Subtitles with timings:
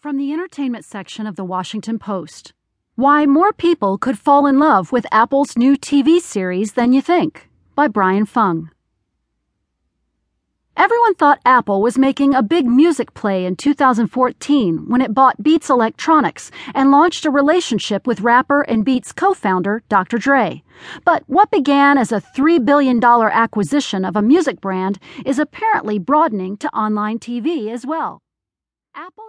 [0.00, 2.52] From the entertainment section of the Washington Post
[2.94, 7.50] Why More People Could Fall in Love with Apple's New TV Series Than You Think
[7.74, 8.70] by Brian Fung.
[10.76, 15.68] Everyone thought Apple was making a big music play in 2014 when it bought Beats
[15.68, 20.18] Electronics and launched a relationship with rapper and Beats co founder Dr.
[20.18, 20.62] Dre.
[21.04, 26.56] But what began as a $3 billion acquisition of a music brand is apparently broadening
[26.58, 28.22] to online TV as well.
[28.94, 29.26] Apple